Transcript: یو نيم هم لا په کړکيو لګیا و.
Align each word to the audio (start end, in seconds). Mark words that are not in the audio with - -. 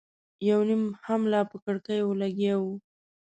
یو 0.49 0.59
نيم 0.69 0.83
هم 1.05 1.21
لا 1.31 1.41
په 1.49 1.57
کړکيو 1.65 2.09
لګیا 2.21 2.55
و. 2.59 2.65